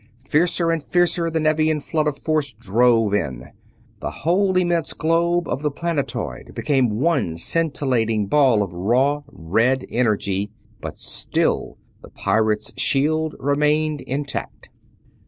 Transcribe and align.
Fiercer 0.27 0.71
and 0.71 0.81
fiercer 0.81 1.29
the 1.29 1.39
Nevian 1.39 1.79
flood 1.79 2.07
of 2.07 2.17
force 2.17 2.53
drove 2.53 3.13
in. 3.13 3.49
The 3.99 4.09
whole 4.09 4.57
immense 4.57 4.93
globe 4.93 5.47
of 5.47 5.61
the 5.61 5.69
planetoid 5.69 6.55
became 6.55 6.89
one 6.99 7.37
scintillant 7.37 8.27
ball 8.27 8.63
of 8.63 8.73
raw, 8.73 9.21
red 9.27 9.85
energy; 9.91 10.49
but 10.79 10.97
still 10.97 11.77
the 12.01 12.09
pirates' 12.09 12.73
shield 12.77 13.35
remained 13.39 14.01
intact. 14.01 14.69